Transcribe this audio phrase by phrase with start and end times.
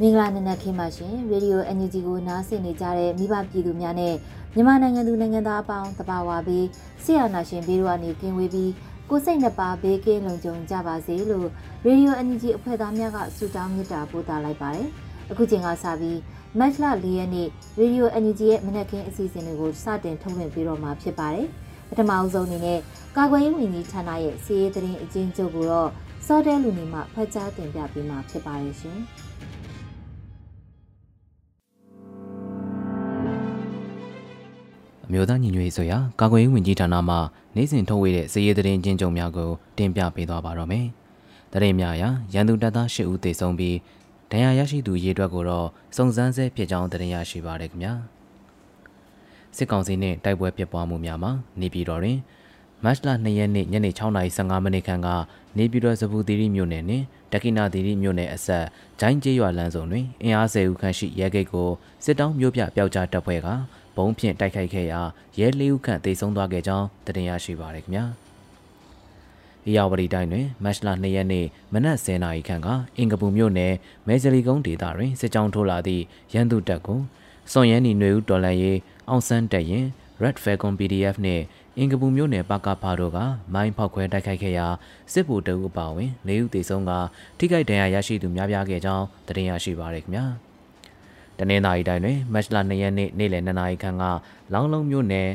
[0.00, 4.14] မင်္ဂလာနံနက်ခင်းပါရှင်ရေဒီယို NUG ကိုနားဆင်နေကြတဲ့မိဘပြည်သူများနဲ့
[4.54, 6.66] မြန်မာနိုင်ငံသူနိုင်ငံသားအပေါင်းတဘာဝပြီး
[7.04, 8.72] ဆရာနာရှင်ဘေးတို့ကနေကင်းဝေးပြီး
[9.10, 11.48] ကိုစိတ်နှစ်ပါးဘေးကင်းလုံခြုံကြပါစေလို့
[11.84, 14.88] ရေဒီယို NUG အဖွဲ့သားများကဆုတောင်းမေတ္တာပို့သလိုက်ပါတယ်
[15.30, 16.18] အခုချိန်ကစပြီး
[16.58, 21.46] မတ်လ၄ရက်နေ့ရေဒီယို NUG ရဲ့မနက်ခင်းအစီအစဉ်တွေကိုစတင်ထုတ်လွှင့်ပေးတော့မှာဖြစ်ပါတယ်
[21.92, 22.78] ပထမအဆုံးအနေနဲ့
[23.16, 25.90] ကာကွယ်ရေးဝန်ကြီးဌာနရဲ့စီးရေးသတင်းအကျဉ်းချုပ်ကိုတော့
[26.26, 28.98] စောတဲလူနေမှဖတ်ကြားတင်ပြပေးမှာဖြစ်ပါတယ်ရှင်။
[35.06, 37.16] အမျိုးသားညီညွတ်ရေးဆိုရာကာကွယ်ရေးဝန်ကြီးဌာနမှ
[37.56, 40.86] နိုင်စဉ်ထုတ်ဝေတဲ့စီးရေးသတင်းကျဉ်းချုပ်များကိုတင်ပြပေးသွားပါတော့မယ်။
[41.52, 43.76] သတင်းများအရရန်သူတပ်သား၈ဦးသေဆုံးပြီး
[44.30, 47.94] ဒဏ်ရာရရှိသူရေအတွက်ကိုတော့စုံစမ်းဆဲဖြစ်ကြောင်းသတင်းရရှိပါရခင်ဗျာ။
[49.56, 52.18] စစ်ကောင်စီနှင့်တိုက်ပွဲဖြစ်ပွားမှုများမှာနေပြည်တော်တွင်
[52.84, 55.08] မတ်လ2ရက်နေ့ညနေ6:15မိနစ်ခန့်က
[55.58, 58.64] နေပြည်တော်စပူသီရိမြို့နယ်နှင့်တက္ကိနာသီရိမြို့နယ်အစပ်
[59.00, 61.68] ဂျိုင်းကျေးရွာလမ်းစုံတွင်အင်အား10ဦးခန့်ရှိရဲဂိတ်ကို
[62.04, 63.48] စစ်တောင်းမျိုးပြပျောက်ကြားတပ်ဖွဲ့က
[63.96, 65.00] ဘုံဖြင့်တိုက်ခိုက်ခဲ့ရာ
[65.38, 68.04] ရဲ၄ဦးခန့်သေဆုံးသွားခဲ့ကြောင်းတင်ရရှိပါရခင်ဗျာ။
[69.64, 73.72] ဒီယာဝတီတိုင်းတွင်မတ်လ2ရက်နေ့မနက်10:00နာရီခန့်ကအင်ကပူမြို့နယ်
[74.06, 76.02] မဲဇလီကုန်းဒေသတွင်စစ်ကြောင်းထိုးလာသည့်
[76.34, 77.00] ရန်သူတပ်ကို
[77.52, 78.78] စွန်ရန်နီຫນွေဦးတော်လန်ရေး
[79.08, 79.86] အောင်ဆန်းတက်ရင်
[80.22, 81.44] Red Falcon PDF နှင့်
[81.78, 83.18] အင်ကပူမြို့နယ်ပကဖာတို့က
[83.54, 84.66] မိုင်းဖောက်ခွဲတိုက်ခိုက်ခဲ့ရာ
[85.12, 86.92] စစ်ဗိုလ်တအုပ်အပါအဝင်၄ဦးသေဆုံးက
[87.38, 90.24] ထိခိုက်ဒဏ်ရာရရှိသူများပြားခဲ့ကြောင်းသတင်းရရှိပါရခင်ဗျာ။
[91.38, 94.04] တနင်္သာရီတိုင်းတွင်မတ်လ2ရက်နေ့နေ့လယ်2နာရီခန့်က
[94.52, 95.28] လောင်းလုံးမြို့နယ်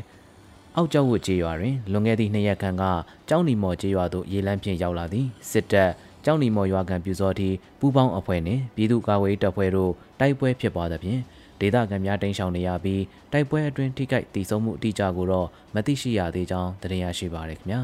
[0.76, 2.84] အောက်ကျောက်ဝတ်ကျေးရွာတွင်လွန်ခဲ့သည့်နှစ်ရက်ခန့်က
[3.30, 5.92] ကျောင်းနီမော်ကျေးရွာသို့ရေလမ်းဖြင့်ရောက်လာသည့်စစ်တပ်
[6.26, 7.50] ကျောင်းနီမော်ရွာကန်ပြူစောတိ
[7.80, 11.22] ပူးပေါင်းအဖွဲ့နှင့်ပြည်သူ့ကာကွယ်ရေးတပ်ဖွဲ့တို့တိုက်ပွဲဖြစ်ပွားသဖြင့်
[11.60, 13.02] ဒေသခံများတိမ်းရှောင်နေရပြီး
[13.32, 17.82] တိုက်ပွဲအတွင်းထိခိုက်ဒေဆုံးမှုအတိအကျကိုတော့မသိရှိရသေးကြောင်းသတင်းရရှိပါရခင်ဗျာ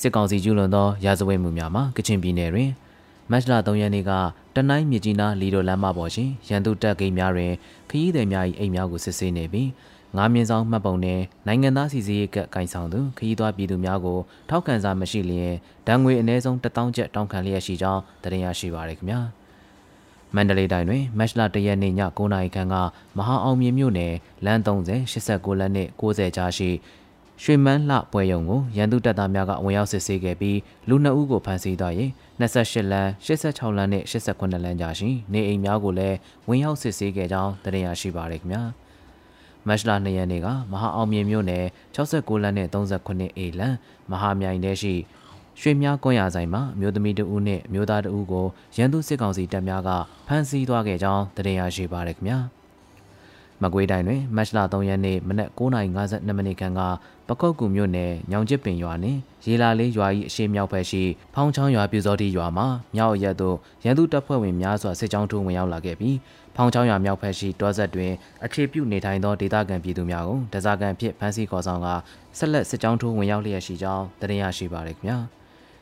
[0.00, 2.70] စစ်ကောင်စီကျူးလွန်သောရာဇဝတ်မှုများမှာကချင်ပြည်နယ်တွင်
[3.30, 4.12] မတ်လ3ရက်နေ့က
[4.54, 7.52] တနိုင်းမြကြီးနားလီဒိုလမ်းမပေါ်ရှိရန်သူတပ်ဂိမ်းများတွင်
[7.90, 9.68] ခရီးသည်များ၏အိမ်များကိုစစ်ဆေးနေပြီး
[10.16, 15.54] ငါးမြင့်ဆောင်မှတ်ပုံနဲ့နိုင်ငံသားစီစီရေးကကင်ဆောင်သူခရီးသွားပြည်သူများကိုထောက်ခံစာမရှိလျင်
[15.86, 19.20] ဒဏ်ငွေအနည်းဆုံး1000ကျပ်တောင်းခံလျက်ရှိကြောင်းသတင်းရရှိပါရခင်ဗျာ
[20.34, 22.74] မန္တလေးတိုင်းတွင်မတ်လ၁ရက်နေ့ည9:00နာရီခန့်က
[23.16, 26.70] မဟာအောင်မြင်မြို့နယ်လမ်း30 89လမ်းနှင့်90ကြားရှိ
[27.42, 36.16] ရွှေမန်းလှပွဲရုံကိုရန်သူတပ်သားများကဝင်ရောက်စစ်ဆေးခဲ့ပြီးလူနှစ်ဦးကိုဖမ်းဆီးသွားရင်28လမ်း86လမ်းနဲ့89လမ်းကြားရှိနေအိမ်များကိုလည်း
[36.48, 38.62] ဝင်ရောက်စစ်ဆေးခဲ့ကြောင်းသိရရှိပါရခင်ဗျာ
[39.66, 41.64] မတ်လ2ရက်နေ့ကမဟာအောင်မြင်မြို့နယ်
[41.96, 43.76] 69လမ်းနဲ့38အေလမ်း
[44.10, 44.94] မဟာမြိုင်ထဲရှိ
[45.60, 48.46] ရွှေမြကွန်ရဆိုင်မှာမျိုးသမီးတဦးနဲ့မျိုးသားတဦးကို
[48.76, 49.90] ရန်သူစစ်ကောင်စီတပ်များက
[50.26, 52.38] ဖမ်းဆီးသွားခဲ့ကြောင်းသိရရှိပါရခင်ဗျာ
[53.62, 56.80] မကွေးတိုင်းတွင်မတ်လ3ရက်နေ့မနက်9:52မိနစ်ခန့်က
[57.28, 61.02] ပကုတ်ကူမြို့နယ်ညောင်ကျစ်ပင်ရွာနှင့်ရေလာလေးရွာ၏အရှိမြောက်ဘက်ရှိ
[61.34, 66.16] ဖောင်းချောင်းရွာပြူစောတိရွာမှာမြောက်ရက်သို့ရန်သူတပ်ဖွဲ့ဝင်များစွာစစ်ကြောင်းထိုးဝင်ရောက်လာခဲ့ပြီး
[66.56, 68.12] ဖောင်းချောင်းရွာမြောက်ဘက်ရှိတောဆက်တွင်
[68.44, 71.88] အခြေပြုနေထိုင်သောဒေသခံပြည်သူများကိုဒဇာကန်ဖြစ်ဖမ်းဆီးခေါ်ဆောင်က
[72.38, 75.37] ဆက်လက်စစ်ကြောင်းထိုးဝင်ရောက်လျက်ရှိကြောင်းသိရရှိပါရခင်ဗျာ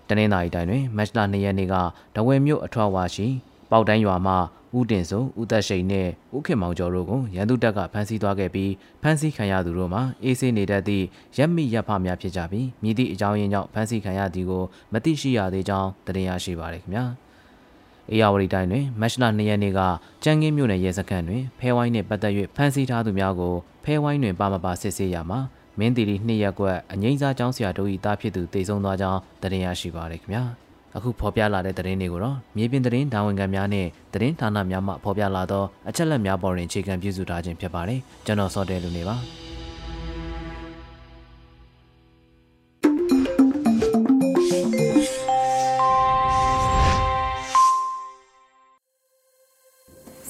[0.09, 1.75] တနင်္သာရီတိုင်းတွင်မတ်လ2ရက်နေ့က
[2.15, 3.27] ဒဝဲမြို့အထွတ်ဝါရှိ
[3.71, 4.35] ပေါက်တိုင်းရွာမှ
[4.77, 8.73] ဦးတင်စုံဦးသက်ရှိန်နဲ့ဦးခင်မောင်ကျော်တို့ကိုရန်သူတပ်ကဖမ်းဆီးသွားခဲ့ပြီး
[9.03, 11.05] ဖမ်းဆီးခံရသူတို့မှာအေးဆေးနေတတ်သည့်
[11.39, 14.63] ရက်မိရက်ဖများဖြစ်ကြပြီးမြည်သည့်အကြောင်းရင်းကြောင့်ဖမ်းဆီးခံရသည်ကို
[14.93, 17.05] မသိရှိရသေးကြောင်းတင်ရရှိပါရခင်ဗျာ
[18.11, 19.81] အေယာဝတီတိုင်းတွင်မတ်လ2ရက်နေ့က
[20.25, 23.55] ကြံကင်းမြို့နယ်ရဲစခန်းတွင်ဖဲဝိုင်းနှင့်ပတ်သက်၍ဖမ်းဆီးထားသူများကို
[23.85, 25.41] ဖဲဝိုင်းတွင်ပါမပါစစ်ဆေးရမှာ
[25.79, 30.43] မင်းတီရီနှစ်ရက်ကွက်အငိမ့်စားကျောင်းဆရာတို့၏တားဖြစ်သူတေဆုံးသွားကြောင်းတင်ရရှိပါရခင်ဗျာ
[30.97, 39.17] အခုဖော်ပြလာတဲ့သတင်းတွေကိုတော့မြေပြင်သတင်းဒါဝန်ခံများနဲ့သတင်းဌာနများမှဖော်ပြလာသောအချက်အလက်များပေါ်တွင်အခြေခံပြုစုထားခြင်းဖြစ်ပါတယ်ကျွန်တော်စောတဲလူနေပါ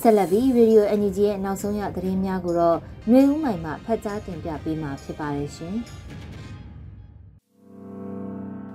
[0.08, 2.76] ဆက်လက်ပြီး Radio NUG ရဲ့နောက်ဆုံးရသတင်းများကိုတော့
[3.08, 5.74] ຫນွေဦးမိုင်မှဖတ်ကြားတင်ပြပေးမှာဖြစ်ပါတယ်ရှင်။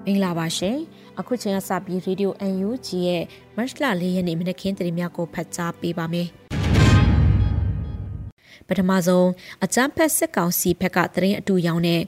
[0.06, 0.78] မင်္ဂလာပါရှင်။
[1.20, 3.24] အခုချိန်ကစပြီး Radio NUG ရဲ့
[3.56, 6.28] March လ၄ရက်နေ့မနက်ခင်းသတင်းများကိုဖတ်ကြားပေးပါမယ်။
[8.68, 9.28] ပထမဆုံး
[9.64, 12.02] အကြမ်းဖက်စစ်ကောင်စီဘက်ကသတင်းအတူရောင်းတဲ့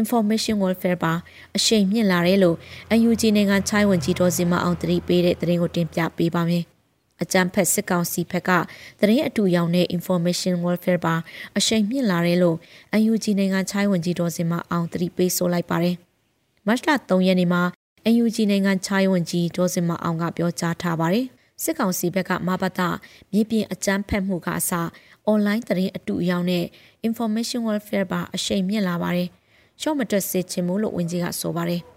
[0.00, 1.12] information warfare ပါ
[1.56, 2.56] အရှိန်မြင့်လာတယ်လို့
[3.08, 6.64] UNG နိုင်ငံချိုင်းဝန်ကြီးတော်စင်မအောင်တတိပေးတဲ့သတင်းကိုတင်ပြပေးပါမယ်။
[7.22, 8.50] အကြံဖက်စစ်ကောင်စီဘက်က
[9.00, 11.14] သတင်းအတူရောင်တဲ့ information warfare ပါ
[11.58, 12.56] အရှိန်မြင့်လာတယ်လို့
[13.10, 15.96] UNG နိုင်ငံချိုင်းဝန်ကြီးတော်စင်မအောင်တတိပေးဆိုလိုက်ပါတယ်။
[16.66, 17.62] မတ်လ3ရက်နေ့မှာ
[18.22, 21.26] UNG နိုင်ငံချိုင်းဝန်ကြီးဒေါ်စင်မအောင်ကပြောကြားထားပါတယ်။
[21.62, 22.88] စစ်ကောင်စီဘက်ကမဘတာ
[23.32, 24.72] မြေပြင်အကြမ်းဖက်မှုကအစ
[25.32, 26.64] online သတင်းအတူအရောင်နဲ့
[27.08, 29.28] information warfare ပါအရှိန်မြင့်လာပါတယ်။
[29.80, 31.82] ရှော့မတွက်စေချင်ဘူးလို့ဝန်ကြီးကဆိုပါတယ်။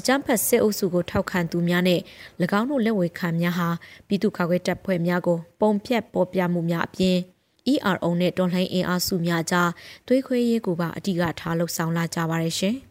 [0.00, 2.00] အကြမ်းဖက်စစ်အုပ်စုကိုထောက်ခံသူများနဲ့၎
[2.58, 3.68] င်းတို့လက်ဝဲခံများဟာ
[4.06, 7.16] ပြည်သူ့ကာကွယ်တပ်ဖွဲ့များကိုပုံဖြတ်ပေါ်ပြမှုများအပြင်
[7.72, 9.70] ERO နဲ့တော်လှန်အင်အားစုများကြား
[10.06, 12.76] သွေးခွဲရေးကိုပါအတိကထားလှုပ်ဆောင်လာကြပါရရှင်။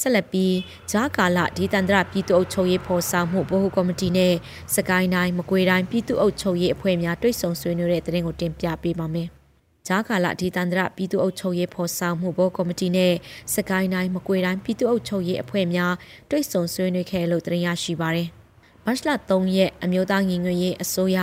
[0.00, 0.54] ဆက်လက်ပြီး
[0.90, 4.34] ဂျားကာလဒီတန္တရပြည်သူ့အုပ်ချုပ်ရေးဖော်ဆောင်မှုဗဟိုကော်မတီနဲ့
[4.74, 9.30] စကိုင်းတိုင်းမကွေးတိုင်းပြည်သူ့အုပ်ချုပ်ရေးအဖွဲ့များတွိတ်ဆုံဆွေးနွေးတဲ့တဲ့ရင်ကိုတင်ပြပေးပါမယ်။
[9.88, 13.12] ဂျားကာလဒေသန္တရပြည်သူ့အုပ်ချုပ်ရေးဖော်ဆောင်မှုဘောကော်မတီနဲ့
[13.54, 15.94] စကိုင်းတိုင်းမကွေတိုင်းပြည်သူ့အုပ်ချုပ်ရေးအဖွဲ့များ
[16.30, 18.28] တွိတ်ဆုံဆွေးနွေးခဲ့လို့တင်ရရှိပါတယ်။
[18.84, 21.18] မတ်လ3ရက်အမျိုးသားညီညွတ်ရေးအစိုးရ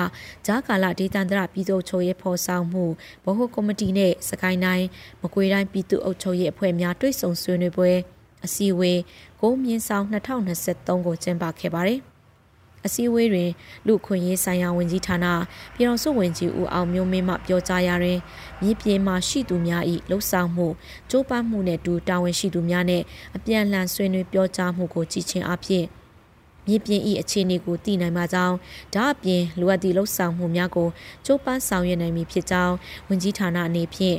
[0.45, 2.85] ဂျားကာလဒေသန္တရပြည်သူ့အုပ်ချုပ်ရေးဖော်ဆောင်မှု
[3.25, 4.87] ဗဟိုကော်မတီနဲ့စကိုင်းတိုင်း
[5.21, 7.91] မကွေတိုင်းပြည်သူ့အုပ်ချုပ်ရေးအဖွဲ့များတွိတ်ဆုံဆွေးနွေးပွဲ
[8.45, 8.99] အစည်းအဝေး
[9.41, 10.05] ကိုမြင်းဆောင်
[10.53, 12.01] 2023ကိုကျင်းပခဲ့ပါတယ်။
[12.85, 13.49] အစည်းအဝေးတွင်
[13.87, 15.25] လူခွင့်ရေးဆိုင်ရာဝန်ကြီးဌာန
[15.75, 18.19] ပြည်တော်စုဝန်ကြီးဦးအောင်မျိုးမင်းမှပြောကြားရာတွင်
[18.61, 20.67] မြေပြင်မှာရှိသူများ၏လှုပ်ဆောင်မှု
[21.09, 23.03] ကြိုးပမ်းမှုနှင့်တူတာဝန်ရှိသူများနှင့်
[23.35, 25.85] အပြန်အလှန်ဆွေးနွေးပြောကြားမှုကိုကြည်ချင်းအဖြစ်
[26.67, 28.55] မြေပြင်ဤအခြေအနေကိုသိနိုင်ပါကြောင်း
[28.93, 30.87] ဒါအပြင်လိုအပ်သည့်လှုပ်ဆောင်မှုများကို
[31.25, 32.75] ကြိုးပမ်းဆောင်ရွက်နိုင်မည်ဖြစ်ကြောင်း
[33.07, 34.17] ဝန်ကြီးဌာနအနေဖြင့်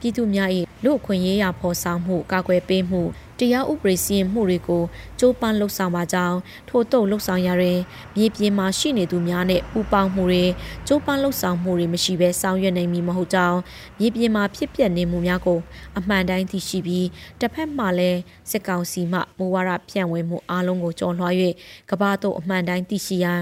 [0.00, 0.50] ပြည်သူများ၏
[0.84, 3.02] လူ့အခွင့်အရေးရာဖော်ဆောင်မှုကာကွယ်ပေးမှု
[3.42, 4.82] တရားဥပဒေစီရင်မှုတွေကို
[5.18, 7.80] ကြိုးပမ်းလှုပ်ဆောင်ပါကြောင်းထို့တုပ်လှုပ်ဆောင်ရရင်
[8.16, 10.44] မြေပြင်မှာရှိနေသူများနဲ့ပူးပေါင်းမှုတွေ
[10.86, 13.58] ကြိုးပမ်းလှုပ်ဆောင်မှုတွေမရှိဘဲဆောင်ရွက်နိုင်မည်မဟုတ်ကြောင်း
[13.98, 15.58] မြေပြင်မှာဖြစ်ပျက်နေမှုများကို
[15.98, 17.06] အမှန်တိုင်းသိရှိပြီး
[17.40, 21.34] တစ်ဖက်မှလည်းစစ်ကောင်စီမှမူဝါဒဖြန့်ဝေမှုအားလုံးကိုကြော်လွှား၍
[21.90, 23.40] ကမ္ဘာသို့အမှန်တိုင်းသိရှိရန်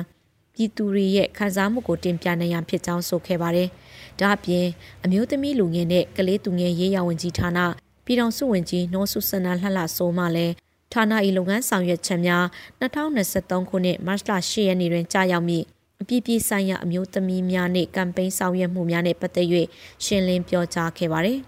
[0.55, 3.69] ပြည်သူတွေရဲ့ခံစားမှုကိုတင်ပြနိုင်ရန်ဖြစ်ကြောင်းဆိုခဲ့ပါတယ်။
[4.21, 4.67] ဒါအပြင်
[5.05, 7.61] အမျိုးသမီးလူငယ်နဲ့ကလေးသူငယ်ရေးရာဝန်ကြီးဌာန
[8.11, 10.55] ပြည်ထောင်စုဝန်ကြီးနော်ဆုစန္ဒလှလှဆိုးမှလည်း
[10.93, 12.45] ဌာန၏လုပ်ငန်းဆောင်ရွက်ချက်များ
[12.81, 15.65] 2023ခုနှစ်မတ်လ10ရက်နေ့တွင်ကြာရောက်မည့်
[16.01, 19.49] အပြည့်ပြည့်ဆိုင်ရာအမျိုးသမီးများနှင့်ကမ်ပိန်းဆောင်ရွက်မှုများနှင့်ပတ်သက်၍
[20.05, 21.39] ရှင်းလင်းပြောကြားခဲ့ပါသည်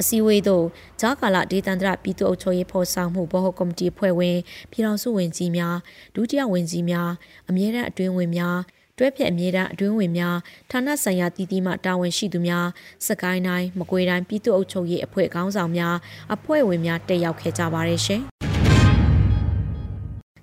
[0.00, 0.64] အစည်းအဝေးသို့
[1.00, 4.38] ဂျာကာလာဒေသန္တရပြည်သူ့အုပ်ချုပ်ရေးဖော်ဆောင်မှုဗဟိုကော်မတီဖွဲ့ဝင်
[4.70, 5.76] ပြည်ထောင်စုဝန်ကြီးများ
[6.14, 7.10] ဒုတိယဝန်ကြီးများ
[7.48, 8.58] အမြဲတမ်းအတွင်းဝင်များ
[8.98, 10.36] တွဲဖက်အမြဲတမ်းအတွင်းဝင်များ
[10.70, 12.66] ဌာနဆိုင်ရာတည်တည်မှတာဝန်ရှိသူများ
[13.06, 15.96] စကိုင်းတိုင်းမကွေးတိုင်းပြည်သူ့အုပ်ချုပ်ရေးအဖွဲ့ခေါင်းဆောင်များ
[16.34, 18.22] အဖွဲ့ဝင်များတက်ရောက်ခဲ့ကြပါတယ်ရှင်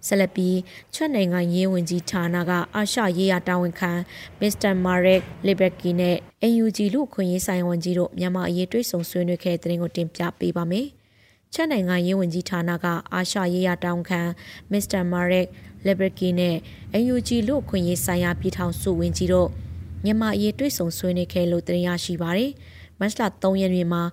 [0.07, 0.57] ဆက်လက်ပြီး
[0.93, 3.91] ချွတ်နိုင်ငံရေးဝန်ကြီးဌာနကအာရှရေးရာတာဝန်ခံ
[4.39, 10.87] မစ္စတာမာရက်လီဘက်ကီနဲ့ AUG လူခွင့်ရေးဆိုင်ဝန်ကြီးတို့မြန်မာအရေးတွဲဆုံဆွေးနွေးခဲ့တဲ့တင်ကိုတင်ပြပေးပါမယ်။
[11.53, 14.21] ချက်နိုင်ငံရေးဝန်ကြီးဌာနကအာရှရေးရာတာဝန်ခံ
[14.71, 15.47] မစ္စတာမာရက်
[15.85, 16.55] လီဘက်ကီနဲ့
[16.95, 19.49] AUG လူခွင့်ရေးဆိုင်ရာပြည်ထောင်စုဝန်ကြီးတို့
[20.03, 22.51] မြန်မာအရေးတွဲဆုံဆွေးနွေးခဲ့လို့တင်ရရှိပါတယ်။
[22.99, 24.03] မတ်လ3ရက်နေ့မှာ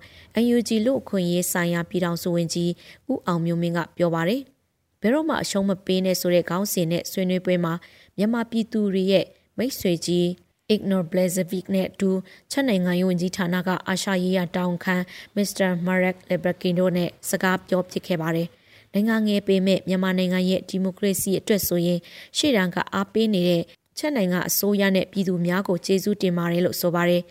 [0.53, 2.71] UNG လူအခွင့်ရေးဆိုင်ရာပြည်ထောင်စုဝန်ကြီး
[3.11, 4.41] ဦးအောင်မျိုးမင်းကပြောပါတယ်။
[5.01, 7.73] ဘယ်တော့မှအရှုံးမပေးနဲ့ဆိုတဲ့ခေါင်းစဉ်နဲ့ဆွေးနွေးပွဲမှာ
[8.17, 9.25] မြန်မာပြည်သူတွေရဲ့
[9.57, 10.25] မိတ်ဆွေကြီး
[10.73, 12.09] Ignor Blazevic နဲ့အတူ
[12.51, 14.95] ချက်နိုင်ငံရေးဝန်ကြီးဌာနကအာရှရေးရတောင်ခံ
[15.35, 15.69] Mr.
[15.87, 18.47] Marek Lebrakin တို့နဲ့စကားပြောဖြစ်ခဲ့ပါတယ်။
[18.93, 21.99] နိုင်ငံငယ်ပေမဲ့မြန်မာနိုင်ငံရဲ့ဒီမိုကရေစီအတွက်ဆိုရင်
[22.37, 23.63] ရှေ့တန်းကအားပေးနေတဲ့
[23.97, 27.23] ချက်နိုင်ငံအစိုးရနဲ့ပြည်သူများကိုကျေးဇူးတင်ပါတယ်လို့ဆိုပါတယ်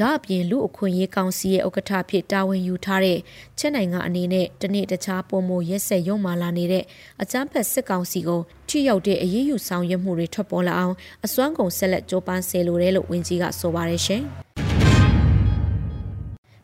[0.00, 3.18] ဒါအပြင်လူအခွင့်ရေးကောင်စီရဲ့ဥက္ကဋ္ဌဖြစ်တာဝန်ယူထားတဲ့
[3.58, 6.84] ချက်နိုင်ငံအနေနဲ့တနေ့တခြားပုံမရက်ဆက်ရုံမာလာနေတဲ့
[7.22, 10.94] အကြမ်းဖက်စစ်ကောင်စီကိုထိရောက်တဲ့အရေးယူဆောင်ရွက်မှုတွေထွက်ပေါ်လာအောင်
[11.24, 14.24] အစွမ်းကုန်ဆက်လက်ကြိုးပမ်းစေလိုတယ်လို့ဝန်ကြီးကဆိုပါတယ်ရှင်။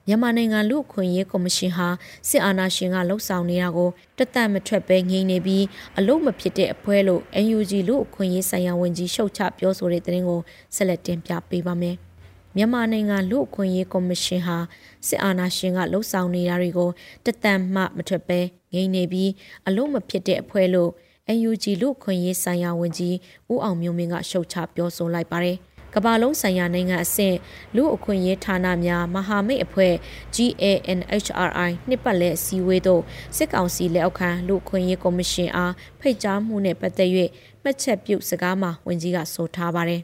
[0.07, 1.89] မြန်မာနိုင်ငံလူ့အခွင့်အရေးကော်မရှင်ဟာ
[2.29, 5.65] စစ်အာဏာရှင်ကလှုပ်ဆောင်နေတာကိုတသက်မထွက်ပဲငြိမ်နေပြီး
[5.99, 10.41] အလို့မဖြစ်တဲ့အဖွဲလို့ NUG လူ့အခွင့်အရေးဆိုင်ရာဝန်ကြီးရှုတ်ချပြောဆိုတဲ့သတင်းကို
[10.75, 11.97] ဆက်လက်တင်ပြပေးပါမယ်။
[12.57, 14.57] မြန်မာနိုင်ငံလူ့အခွင့်အရေးကော်မရှင်ဟာ
[15.09, 16.91] စစ်အာဏာရှင်ကလှုပ်ဆောင်နေတာတွေကို
[17.27, 18.41] တသက်မှမထွက်ပဲ
[18.75, 19.31] ငြိမ်နေပြီး
[19.67, 20.91] အလို့မဖြစ်တဲ့အဖွဲ့လို့
[21.49, 23.17] UNG လူ့အခွင့်အရေးဆိုင်ရာဝန်ကြီး
[23.53, 25.57] ဦးအောင်မျိုးမင်းကရှုတ်ချပြောဆိုလိုက်ပါတယ်
[25.95, 27.37] ကမ္ဘာလုံးဆိုင်ရာနိုင်ငံအဆင့်
[27.77, 29.95] လူအခွင့်အရေးဌာနများမဟာမိတ်အဖွဲ့
[30.35, 33.03] GANHRI နှစ်ပတ်လည်အစည်းအဝေးသို့
[33.37, 37.11] စစ်ကောင်စီလက်အောက်ခံလူအခွင့်အရေးကော်မရှင်အားဖိတ်ကြားမှုနဲ့ပတ်သက်၍
[37.63, 40.03] မှတ်ချက်ပြုစကားမှာဝန်ကြီးကဆိုထားပါတယ်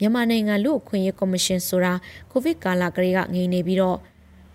[0.00, 1.94] မြန်မာနိုင်ငံလူ့အခွင့်အရေးကော်မရှင်ဆိုတာ
[2.30, 3.98] ကိုဗစ်ကာလကလေးကငြိမ်နေပြီးတော့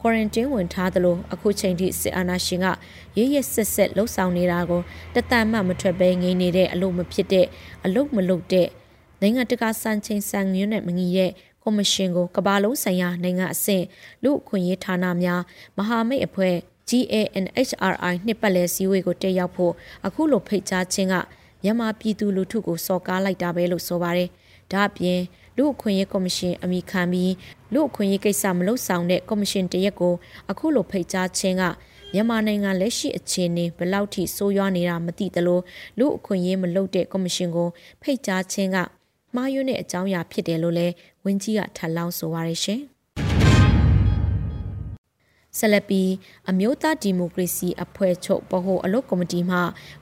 [0.01, 2.67] quarantine ဝင်ထားသလိုအခုချိန်ထိစစ်အာဏာရှင်က
[3.17, 4.81] ရရဆက်ဆက်လှုပ်ဆောင်နေတာကို
[5.15, 7.46] တတမှမထွက်ပဲငြိမ်နေတဲ့အလို့မဖြစ်တဲ့
[7.86, 8.67] အလို့မလုပ်တဲ့
[9.22, 11.32] နိုင်ငံတကာစံချိန်စံညွှန်းနဲ့မငီတဲ့
[11.64, 13.86] ကော်မရှင်ကိုကမ္ဘာလုံးဆိုင်ရာနိုင်ငံအဆင့်
[14.24, 15.42] လူ့အခွင့်အရေးဌာနများ
[15.78, 16.56] မဟာမိတ်အဖွဲ့
[16.90, 19.74] GANHRI နှစ်ပတ်လည်စည်းဝေးကိုတက်ရောက်ဖို့
[20.06, 21.16] အခုလိုဖိတ်ကြားခြင်းက
[21.64, 24.30] မြန်မာပြည်သူလူထုကိုစော်ကားလိုက်တာပဲလို့ဆိုပါတယ်။
[24.72, 25.20] ဒါ့အပြင်
[25.58, 27.34] လူ့အခွင့်အရေးကော်မရှင်အမိခံပြီး
[27.74, 30.14] လူ့အခွင့်အရေးကိစ္စမလုပ်ဆောင်တဲ့ကော်မရှင်တရက်ကို
[30.52, 31.64] အခုလိုဖိတ်ကြားခြင်းက
[32.14, 35.60] မြန်မာနိုင်ငံလက်ရှိအခြေအနေဘယ်လောက်ထိဆိုးရွားနေတာမသိသလို
[36.00, 37.70] လူ့အခွင့်အရေးမလုပ်တဲ့ကော်မရှင်ကို
[38.02, 38.78] ဖိတ်ကြားခြင်းက
[39.38, 42.82] မှားယွင်းတဲ့အကြောင်းအရာဖြစ်တယ်လို့လည်းဝင်းကြီးကထပ်လောင်းဆိုပါရရှင်။
[45.58, 46.12] ဆက်လက်ပြီး
[46.50, 49.58] အမျိုးသားဒီမိုကရေစီအဖွဲ့ချုပ်ဗဟိုအလုပ်ကော်မတီမှ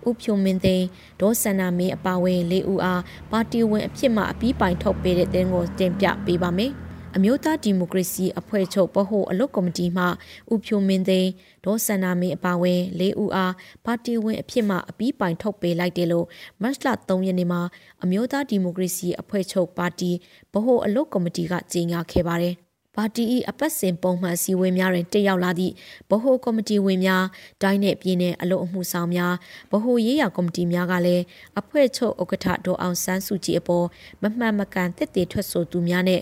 [0.07, 0.87] ဥဖြိုမင်းသိန်း
[1.21, 3.01] ဒေါ်ဆန္နာမင်းအပါဝင်၄ဦးအား
[3.31, 6.71] ပါတီဝင်အဖြစ်မှအပြီးပိုင်ထုတ်ပေးတဲ့တင်ကိုတင်ပြပေးပါမယ်။
[7.17, 10.05] အမျိုးသားဒီမိုကရေစီအဖွဲ့ချုပ်ဗဟိုအလုပ်ကော်မတီမှ
[10.51, 11.29] ဥဖြိုမင်းသိန်း
[11.65, 13.53] ဒေါ်ဆန္နာမင်းအပါဝင်၄ဦးအား
[13.85, 16.25] ပါတီဝင်အဖြစ်မှအပြီးပိုင်ထုတ်ပေးလိုက်တယ်လို့
[16.61, 17.61] မတ်လ3ရက်နေ့မှာ
[18.03, 20.11] အမျိုးသားဒီမိုကရေစီအဖွဲ့ချုပ်ပါတီ
[20.53, 22.55] ဗဟိုအလုပ်ကော်မတီကကြေညာခဲ့ပါတယ်။
[22.95, 25.73] ပါတီ၏အပတ်စဉ်ပုံမှန်စည်းဝေးများတွင်တက်ရောက်လာသည့်
[26.09, 27.23] ဗဟိုကော်မတီဝင်များ
[27.61, 29.33] ဒိုင်းနှင့်ပြည်내အလို့အမှုဆောင်များ
[29.71, 31.23] ဗဟိုရေးရာကော်မတီများကလည်း
[31.59, 33.85] အဖွဲ့ချုပ်ဥက္ကဋ္ဌဒေါ်အောင်ဆန်းစုကြည်အပေါ်
[34.21, 36.21] မမှန်မကန်တစ်တည်ထွက်ဆိုသူများနဲ့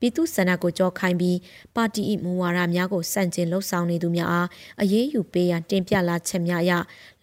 [0.00, 1.38] ပြည်သူ့ဆန္ဒကိုကြောခိုင်းပြီး
[1.76, 4.48] ပါတီ၏မူဝါဒများကိုစန့်ကျင်လှုပ်ဆောင်နေသူများအား
[4.82, 6.72] အရေးယူပေးရန်တင်ပြလာချက်များအရ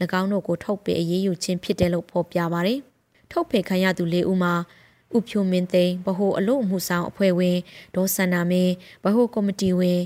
[0.19, 2.79] ၎င်းတို့ကိုထုတ်ပေးအရေးယူခြင်းဖြစ်တယ်လို့ဖော်ပြပါတယ်။
[3.31, 4.53] ထုတ်ဖေခံရသူ၄ဦးမှာ
[5.15, 7.57] ဥဖြိုမင်းသိန်းဗဟိုအလို့အမှုဆောင်အဖွဲ့ဝင်
[7.95, 10.01] ဒေါ်စန္နာမင်းဗဟိုကော်မတီဝင်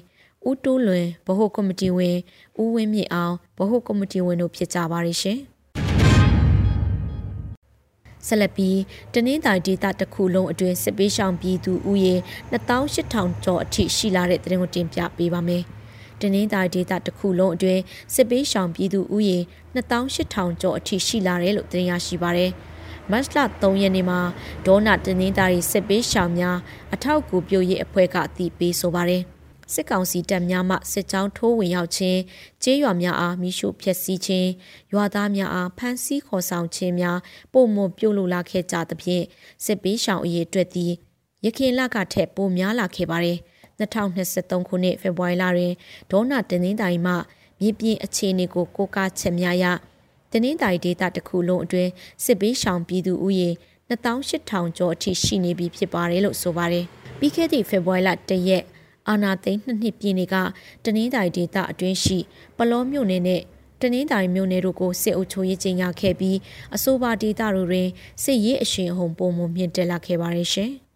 [0.50, 2.18] ဦးတိုးလွင်ဗဟိုကော်မတီဝင်
[2.62, 5.40] ဦးဝင်းမြင့်အောင်ဗဟိုကော်မတီဝင်တို့ဖြစ်ကြပါရရှင်
[8.28, 8.80] ဆက်လက်ပြီး
[9.14, 12.16] တနင်္သာရီဒေသတစ်ခုလုံးအတွင်းစစ်ပေးရှောင်ပြည်သူဦးရေ
[12.52, 15.64] 28000ကျော်အထိရှိလာတဲ့သတင်းကိုတင်ပြပေးပါမယ်။
[16.22, 17.82] တနင်္သာရီဒေသတစ်ခုလုံးအတွင်း
[18.16, 19.38] စစ်ပေးရှောင်ပြည်သူဦးရေ
[19.76, 22.52] 28000ကျော်အထိရှိလာတယ်လို့သတင်းရရှိပါရယ်။
[23.12, 24.20] မတ်လ3ရက်နေ့မှာ
[24.66, 26.58] ဒေါနာတနင်္သာရီစစ်ပေးရှောင်များ
[26.94, 29.24] အထောက်အကူပြုရေးအဖွဲ့ကအသိပေးဆိုပါတယ်
[29.74, 32.20] စစ်ကောင်စီတပ်များမှစစ်ကြောင်းထိုးဝင်ရောက်ခြင်း
[32.64, 34.50] ကျေးရွာများအားမိရှုဖျက်ဆီးခြင်း
[34.94, 37.18] ရွာသားများအားဖမ်းဆီးခေါ်ဆောင်ခြင်းများ
[37.54, 39.24] ပုံမပြုတ်လုလာခဲ့ကြသဖြင့်
[39.66, 40.92] စစ်ပေးရှောင်အရေးအတွက်သည်
[41.46, 43.38] ရခင်လကထက်ပိုများလာခဲ့ပါတယ်
[43.80, 45.74] 2023ခုနှစ်ဖေဖော်ဝါရီလတွင်
[46.12, 47.14] ဒေါနာတနင်္သာရီမှ
[47.62, 49.66] မြေပြင်အခြေအနေကိုကိုးကားချက်များရ
[50.32, 51.90] တနင်္သာရီဒေသတစ်ခုလုံးအတွင်း
[52.26, 53.50] စစ်ပေးရှောင်ပြည်သူဦးရေ
[53.90, 56.86] 2800ကျော်အထိရှိနေပြီဖြစ်ပါတယ်လို့ဆိုပါတယ်။
[57.20, 58.64] ပြီးခဲ့သည့်ဖေဖော်ဝါရီလ1ရက်
[59.10, 60.36] အာနာသိန်းနှစ်နှစ်ပြည့်နေ့က
[60.86, 62.18] တနင်္သာရီဒေသအတွင်းရှိ
[62.58, 63.42] ပလောမြို့နယ်နဲ့
[63.82, 66.38] တနင်္သာရီမြို့နယ်တို့ကိုစစ်အုပ်ချုပ်ရေးကြီးညာခဲ့ပြီး
[66.76, 67.88] အဆိုပါဒေသတို့တွင်
[68.24, 70.72] စစ်ရေးအရှင်အဟုန်ပုံမှုမြင့်တက်လာခဲ့ပါတယ်ရှင်။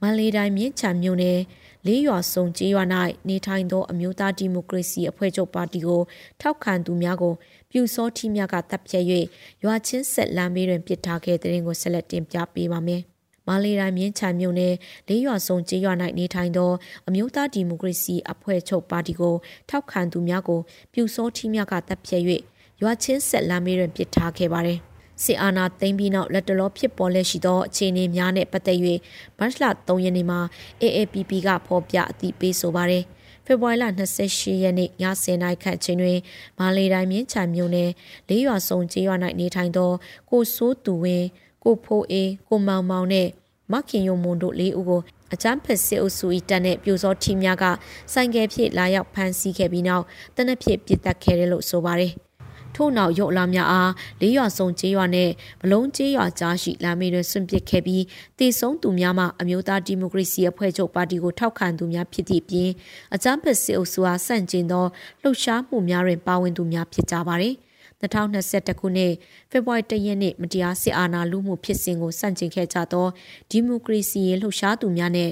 [0.00, 1.38] မန္တလေးတိုင်းမြင်းချံမြို့နယ်
[1.86, 2.84] လေးရွာစုံကျေးရွာ၌
[3.28, 6.02] နေထိုင်သောအမျိုးသားဒီမိုကရေစီအဖွဲ့ချုပ်ပါတီကို
[6.40, 7.34] ထောက်ခံသူများကို
[7.70, 9.04] ပြူစောထီများကတပ်ဖြတ်၍
[9.64, 13.02] ရွာချင်းဆက်လမ်းမေးတွင်ပစ်ထားခဲ့တဲ့ရင်ကိုဆက်လက်တင်ပြပေးပါမယ်။
[13.48, 14.74] မလေးတိုင်းမြင်းချံမြို့နယ်
[15.08, 16.70] လေးရွာစုံကျေးရွာ၌နေထိုင်သော
[17.08, 19.34] အမျိုးသားဒီမိုကရေစီအဖွဲ့ချုပ်ပါတီကို
[19.68, 20.60] ထောက်ခံသူများကို
[20.92, 22.22] ပြူစောထီများကတပ်ဖြတ်၍
[22.82, 24.78] ရွာချင်းဆက်လမ်းမေးတွင်ပစ်ထားခဲ့ပါတယ်။
[25.24, 28.78] စစ်အာဏာသိမ်းပြီးနောက်လက်တလောဖြစ်ပေါ်လက်ရှိသောအခြေအနေများနဲ့ပတ်သက်၍
[29.38, 30.40] မတ်လ3ရက်နေ့မှာ
[30.82, 33.04] AAPP ကဖော်ပြအသိပေးဆိုပါတယ်။
[33.46, 33.84] ဖေဖော်ဝါရီလ
[34.24, 36.18] 28ရက်နေ့ည10:00နာရီခန့်ချိန်တွင်
[36.58, 37.90] မာလီတိုင်းမြင်းချံမြို့နယ်
[38.28, 39.90] လေးရွာစုံကျေးရွာ၌နေထိုင်သော
[40.30, 41.26] ကိုစိုးသူဝင်း
[41.64, 43.28] ကိုဖိုးအေးကိုမောင်မောင်နဲ့
[43.72, 45.00] မခင်ယုံမွန်တို့လေးဦးကို
[45.32, 47.64] အကြမ်းဖက်စစ်အုပ်စု၏တပ်နဲ့ပြိုစောထီများက
[48.12, 50.04] ဆိုင်ကယ်ဖြစ်လာရောက်ဖမ်းဆီးခဲ့ပြီးနောက်
[50.36, 52.14] တနက်ဖြစ်ပစ်တက်ခဲ့တယ်လို့ဆိုပါတယ်။
[52.76, 55.30] ထို့နောက်ရုတ်အလားများအားလေးရွာစုံကျေးရွာနဲ့
[55.62, 58.04] ဘလုံးကျေးရွာကြားရှိလာမေတွင်ဆွန့်ပစ်ခဲ့ပြီး
[58.38, 62.70] တည်ဆုံးသူများမှအမျိုးသားဒီမိုကရေစီအဖွဲ့ချုပ်ပါတီကိုထောက်ခံသူများဖြစ်သည့်ပြင်
[63.14, 64.86] အကြမ်းဖက်စစ်အုပ်စုအားဆန့်ကျင်သော
[65.22, 67.54] လှုပ်ရှားမှုများတွင်ပါဝင်သူများဖြစ်ကြပါသည်
[68.02, 69.12] 2021ခုနှစ်
[69.50, 73.06] ဖေဖော်ဝါရီလရက်နေ့မတရားစစ်အာဏာလုမှုဖြစ်စဉ်ကိုစန့်ကျင်ခဲ့ကြသော
[73.50, 75.30] ဒီမိုကရေစီရေးလှုပ်ရှားသူများနဲ့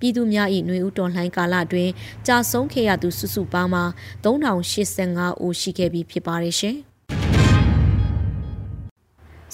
[0.00, 1.92] ပြည်သူများ၏ຫນွေဦးတော်လှန်ကာလအတွင်း
[2.26, 3.84] ကြာဆုံးခဲ့ရသူစုစုပေါင်းမှာ
[4.24, 6.76] 3085ဦးရှိခဲ့ပြီးဖြစ်ပါတယ်ရှင်။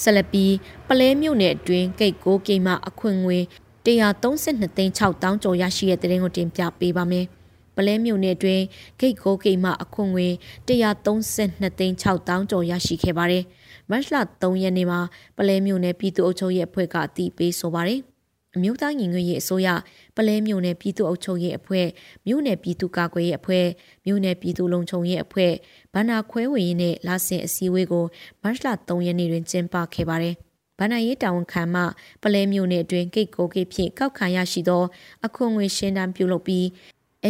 [0.02, 0.44] ဆလပီ
[0.88, 3.38] ပလဲမြို့နယ်အတွင်းဂိတ်ကိုကိမှအခွင့်ငွေ
[3.84, 7.26] 132သိန်း6တောင်းကျော်ရရှိတဲ့တဲ့ရင်ကိုတင်ပြပေးပါမယ်။
[7.76, 8.64] ပလဲမြို့နယ်အတွင်း
[9.00, 10.28] ဂိတ်ကိုကိမှအခွင့်ငွေ
[10.66, 13.44] 132သိန်း6တောင်းကျော်ရရှိခဲ့ပါတယ်။
[13.90, 15.00] မတ်လ3ရက်နေ့မှာ
[15.36, 18.00] ပလဲမြို့နယ်ပြည်သူ့အုပ်ချုပ်ရေးအဖွဲ့ကအတည်ပြုဆိုပါတယ်။
[18.56, 19.68] အမျိုးသားညီညွတ်ရေးအစိုးရ
[20.16, 21.86] ပလဲမြို့နယ်ပြည်သူ့အုပ်ချုပ်ရေးအဖွဲ့
[22.26, 23.66] မြို့နယ်ပြည်သူ့ကာကွယ်ရေးအဖွဲ့
[24.06, 25.52] မြို့နယ်ပြည်သူ့လုံခြုံရေးအဖွဲ့
[25.94, 28.04] ဗန္နာခွဲဝေရေးနဲ့လာဆင်အစည်းအဝေးကို
[28.42, 30.34] မတ်လ3ရက်နေ့တွင်ကျင်းပခဲ့ပါတယ်
[30.78, 31.82] ဗဏ္ဍရေးတာဝန်ခံမှ
[32.22, 34.84] ပလဲမျိုးနယ်အတွင်းဂိတ်ကိုဂိတ်ဖြင့်ကောက်ခံရရှိသော
[35.26, 36.66] အခွန်ငွေရှင်းတမ်းပြုလုပ်ပြီး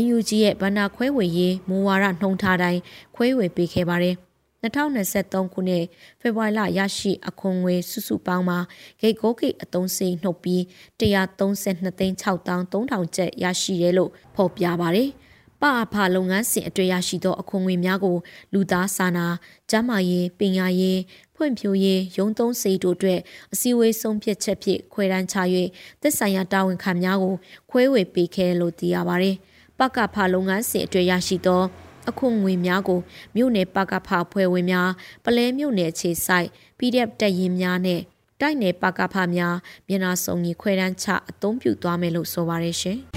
[0.02, 2.80] NUG ရဲ့ဗဏ္ဍခွဲဝေရေးမူဝါဒနှုံထားတိုင်း
[3.14, 4.14] ခွဲဝေပေးခဲ့ပါတယ်။
[4.62, 5.84] 2023ခုနှစ်
[6.20, 8.58] ဖေဖော်ဝါရီလရရှိအခွန်ငွေစုစုပေါင်းမှာ
[9.00, 10.60] ဂိတ်ကိုဂိတ်အသုံးစိနှုတ်ပြီး
[11.00, 15.08] 132သိန်း6300ကျပ်ရရှိတယ်လို့ဖော်ပြပါတယ်။
[15.60, 18.16] ပအဖလုပ်ငန်းစဉ်အတွင်းရရှိသောအခွန်ငွေများကို
[18.52, 19.26] လူသားစာနာ၊
[19.70, 21.00] ကျန်းမာရေး၊ပညာရေး
[21.36, 23.20] ဖွံ့ဖြိုးရေးရုံးသုံးစိတ်တို့အတွက်
[23.52, 25.36] အစည်းအဝေးဆုံးဖြတ်ချက်ဖြင့်ခွဲတန်းချ၍
[26.02, 27.34] သက်ဆိုင်ရာတာဝန်ခံများကို
[27.70, 29.36] ခွဲဝေပေးခဲ့လို့သိရပါတယ်။
[29.78, 31.62] ပကဖလုပ်ငန်းစဉ်အတွင်းရရှိသော
[32.10, 33.00] အခွန်ငွေများကို
[33.36, 34.90] မြို့နယ်ပကဖဖွဲ့ဝင်များ
[35.24, 38.00] ပလဲမြို့နယ်ခြေဆိုင် PDF တပ်ရင်းများနဲ့
[38.40, 39.54] တိုက်နယ်ပကဖများ
[39.88, 42.98] မျက်နှာစုံကြီးခွဲတန်းချအသုံးပြုသွားမယ်လို့ဆိုပါတယ်ရှင်။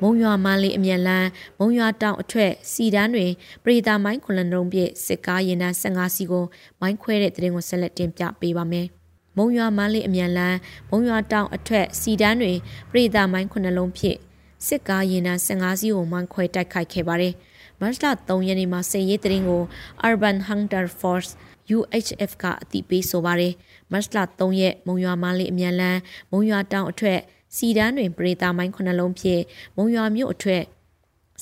[0.00, 3.30] မုံရွာမန်းလေးအမြန်လန်းမုံရွာတောင်အထက်စီတန်းတွင်
[3.64, 6.44] ပရိသာမိုင်းခွန်လလုံးပြည့်စစ်ကားရင်တန်း15စီကို
[6.80, 8.86] မိုင်းခွဲတဲ့တရင်ကိုဆက်လက်တင်ပြပေးပါမယ်။
[9.36, 10.56] မုံရွာမန်းလေးအမြန်လန်း
[10.90, 12.56] မုံရွာတောင်အထက်စီတန်းတွင်
[12.90, 14.18] ပရိသာမိုင်းခွန်လလုံးဖြင့်
[14.66, 17.34] စစ်ကားရင်တန်း15စီးကိုမှန်ခွဲတိုက်ခိုက်ခဲ့ပါတယ်။
[17.80, 17.94] မတ်လ
[18.28, 19.62] 3ရက်နေ့မှာစစ်ရေးတရင်ကို
[20.08, 21.30] Urban Hunter Force
[21.76, 23.52] UHF ကအတိပေးဆိုပါတယ်။
[23.92, 27.20] မတ်လ3ရက်မုံရွာမန်းလေးအမြန်လန်းမုံရွာတောင်အထက်
[27.56, 29.42] စီတန်းတွင်ပရိသာမိုင်းခုနှလုံးဖြင့်
[29.76, 30.64] မုံရွာမြို့အထက်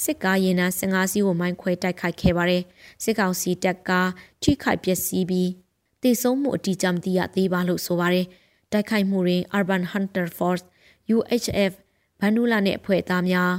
[0.02, 2.62] စစ်ကားရင်နာ15စီးကိုမိုင်းခွဲတိုက်ခိုက်ခဲ့ပါတယ်။
[3.02, 3.90] စစ်ကောင်စီတပ်က
[4.42, 5.50] ထိခိုက်ပျက်စီးပြီး
[6.02, 8.26] တည်ဆုံးမှုအတိအကျမသိရသေးပါလို့ဆိုပါတယ်။
[8.72, 10.64] တိုက်ခိုက်မှုတွင် Urban Hunter Force
[11.16, 11.72] UHF
[12.24, 13.50] ဘန်နူလာနဲ့အဖွဲ့သားများ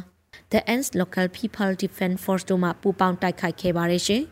[0.51, 4.23] The Ants Local People Defense Force တို့မှပူးပေါင်းတိုက်ခိုက်ခဲ့ပါတယ်ရှင်။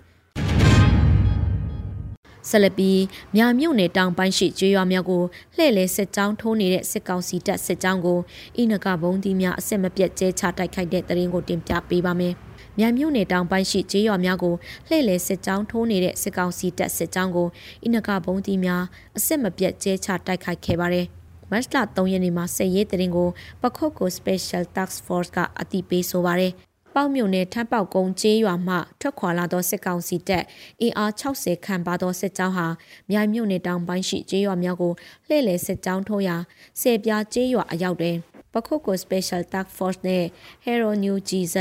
[2.50, 3.02] ဆက်လက်ပြီး
[3.36, 5.24] မြာမြုပ်နယ်တောင်ပိုင်းရှိကျွေးရွာများကို
[5.56, 8.20] လှည့်လည်စစ်ကြောင်းထိုးနေတဲ့စစ်ကောင်စီတပ်စစ်ကြောင်းကို
[8.58, 12.34] အိနကဘုံဒီများအဆက်မပြတ်ကျဲချတိုက်ခိုက်တဲ့တရင်ကိုတင်ပြပေးပါမယ်။
[12.78, 14.56] မြန်မြို့နယ်တောင်ပိုင်းရှိကျေးရွာများကို
[14.88, 17.48] လှည့်လည်စစ်ကြောင်းထိုးနေတဲ့စစ်ကောင်စီတပ်စစ်ကြောင်းကို
[17.84, 18.84] အိနကဘုံဒီများ
[19.18, 21.08] အဆက်မပြတ်ကျဲချတိုက်ခိုက်ခဲ့ပါတယ်။
[21.52, 23.30] မတ်လ3ရက်နေ့မှာစစ်ရေးတရင်ကို
[23.62, 26.54] ပခုတ်ကို Special Task Force ကအတိပေးဆိုပါရယ်
[26.96, 30.44] ပေါက်မြုံနဲ့ထပ်ပေါက်ကုန်းကျေးရွာမှထွက်ခွာလာသောစစ်ကောင်စီတပ်
[30.82, 32.68] အင်အား60ခန့်ပါသောစစ်ကြောင်းဟာ
[33.10, 34.94] မြိုင်မြုံနယ်တောင်ပိုင်းရှိကျေးရွာများကို
[35.28, 36.36] လှည့်လည်စစ်ကြောင်းထိုးရာ
[36.82, 38.18] ဆယ်ပြားကျေးရွာအရောက်တွင်
[38.54, 40.24] ပခုတ်ကို Special Task Force နဲ့
[40.66, 41.56] Hero New GZ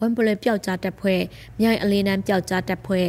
[0.00, 1.22] ဝန်ပလဲပျောက်ကြားတပ်ဖွဲ့
[1.60, 3.08] မြိုင်အလေးနန်းပျောက်ကြားတပ်ဖွဲ့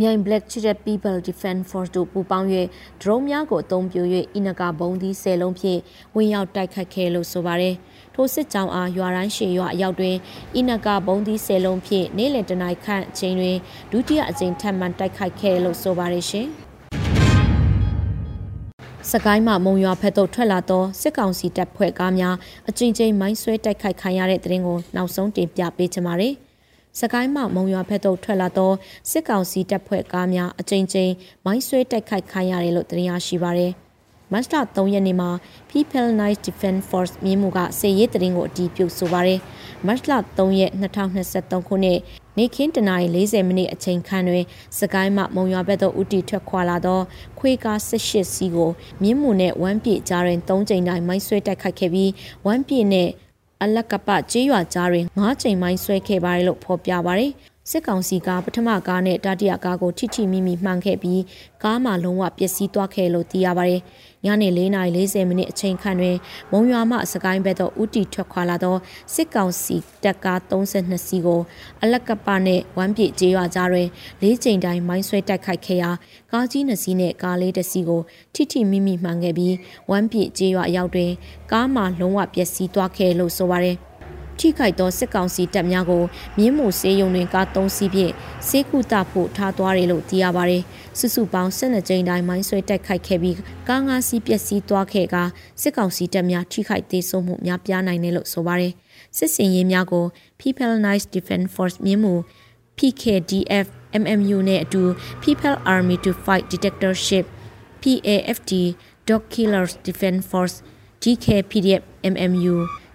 [0.00, 2.48] မြိုင် Black Children People Defense Force တို့ပူးပေါင်း၍
[3.02, 4.02] ဒရုန်းများကိုအသုံးပြု၍
[4.34, 5.80] အီနကာဘုံသီး10လုံးဖြင့်
[6.14, 7.74] ဝင်ရောက်တိုက်ခတ်ခဲ့လို့ဆိုပါတယ်။
[8.14, 10.16] ထိုစစ်ကြောင်းအားရွာတိုင်းရှေရွာအရောက်တွင်
[10.56, 13.56] အီနကာဘုံသီး10လုံးဖြင့်နေ့လယ်တနာရီခန့်အချိန်တွင်
[13.92, 16.46] ဒုတိယအကြိမ်ထပ်မံတိုက်ခိုက်ခဲ့လို့ဆိုပါတယ်ရှင်။
[19.10, 22.34] စကိုင်းမှမုံရွာဖက်သို့ထွက်လာသောစစ်ကောင်စီတပ်ဖွဲ့ကားများ
[22.68, 26.34] အကြိမ်ကြိမ်မိုင်းဆွဲတိုက်ခိုက်ခံရတဲ့တဲ့ရင်ကိုနောက်ဆုံးတင်ပြပေးချင်ပါတယ်။
[27.00, 28.72] စကိုင်းမှမုံရွာဖက်သို့ထွက်လာသော
[29.10, 31.12] စစ်ကောင်စီတပ်ဖွဲ့ကားများအကြိမ်ကြိမ်
[31.44, 33.72] မိုင်းဆွဲတိုက်ခိုက်ခိုင်းရတယ်လို့သိရရှိပါရယ်။
[34.32, 35.30] မတ်လ3ရက်နေ့မှာ
[35.70, 39.40] People Night Defense Force မြင်းမှုကစေရေးတရင်ကိုအတီးပြုတ်ဆိုပါရယ်။
[39.86, 41.98] မတ်လ3ရက်2023ခုနှစ်
[42.38, 44.44] နေခင်းတနာရီ40မိနစ်အချိန်ခန့်တွင်
[44.78, 47.00] စကိုင်းမှမုံရွာဘက်သို့ဦးတီထွက်ခွာလာသော
[47.38, 48.70] ခွေးကား18စီးကို
[49.02, 52.10] မြင်းမှုနဲ့ဝမ်းပြေကြားတွင်3ကြိမ်တိုင်းမိုင်းဆွဲတိုက်ခိုက်ခဲ့ပြီး
[52.46, 53.08] ဝမ်းပြေနဲ့
[53.64, 57.32] အလက်ကပကျေးရွာကြားတွင်၅ချိန်မိုင်းဆွဲခဲ့ပါတယ်လို့ဖော်ပြပါတယ်။
[57.70, 61.22] စစ်ကောင်စီကပထမကားနဲ့တတိယကားကိုထိထိမိမိမှန်ခဲ့ပြီး
[61.62, 63.80] ကားမှလုံးဝပျက်စီးသွားခဲ့လို့သိရပါတယ်။
[64.24, 66.16] ညနေ4:40မိနစ်အချိန်ခန့်တွင်
[66.52, 68.76] မုံရွာမှစကိုင်းဘက်သို့ဦးတီထွက်ခွာလာသော
[69.14, 71.40] စစ်ကောင်စီတပ်ကား32စီးကို
[71.82, 73.88] အလက်ကပနဲ့ဝမ်းပြေကျေးရွာကြားတွင်
[74.22, 75.90] ၄ချိန်တိုင်းမိုင်းဆွဲတိုက်ခိုက်ခဲ့ရာ
[76.32, 78.02] ကားကြီး2စီးနဲ့ကားလေးတစ်စီးကို
[78.34, 79.54] ထိထိမိမိမှန်ခဲ့ပြီး
[79.90, 81.10] ဝမ်းပြေကျေးရွာအရောက်တွင်
[81.52, 83.76] ကားမှလုံးဝပျက်စီးသွားခဲ့လို့ဆိုပါတယ်။
[84.40, 86.02] ထိခိုက်သောစစ်ကောင်စီတပ်များကို
[86.38, 88.12] မြင်းမှုစေးရုံတွင်ကား၃စီးဖြင့်
[88.48, 90.62] စေးကုတဖို့ထားသွားတယ်လို့သိရပါတယ်။
[90.98, 93.36] စုစုပေါင်း၁၂ကြိမ်တိုင်းမိုင်းဆွဲတိုက်ခိုက်ခဲ့ပြီး
[93.68, 95.16] ကား၅စီးပျက်စီးသွားခဲ့က
[95.62, 98.72] စစ်ကောင်စီတပ်များထိခိုက်သေးဆုံးမှုများပြားနိုင်တယ်လို့ဆိုပါတယ်။
[99.16, 100.04] စစ်စင်ရေးများကို
[100.40, 102.14] People Nice Defense Force မြင်းမှု
[102.78, 103.66] PKDF
[104.02, 104.82] MMU နဲ့အတူ
[105.22, 107.24] People Army to Fight Dictatorship
[107.82, 108.52] PAFD
[109.08, 110.56] Dog Killers Defense Force
[111.02, 111.82] DKPDF
[112.14, 112.54] MMU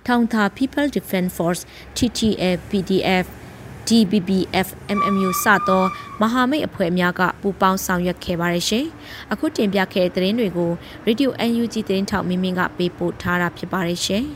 [0.09, 1.61] ထောင်သာ People Defense Force
[1.97, 3.25] TTF PDF
[3.87, 4.67] DBBF
[4.97, 5.83] MMU စသော
[6.21, 8.85] မဟာမိတ်အဖွဲ့များကပူးပေါင်းဆောင်ရွက်ခဲ့ပါတယ်ရှင်။
[9.31, 10.71] အခုတင်ပြခဲ့တဲ့သတင်းတွေကို
[11.07, 14.23] Radio UNG သတင်းထောက်မင်းမင်းကပေးပို့ထားတာဖြစ်ပါတယ်ရှင်။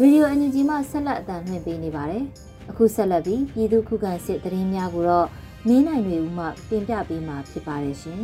[0.00, 2.24] ရေဒီယိုအန်ယူဂျီမှဆက်လက်အသံလွှင့်ပေးနေပါတယ်။
[2.70, 5.26] အခုဆက်လက်ပြီးပြည်သူခုခံစစ်တရင်များကိုတော့
[5.66, 8.20] မင်းနိုင်တွေဦးမှတင်ပြပေးမှာဖြစ်ပါတယ်ရှင်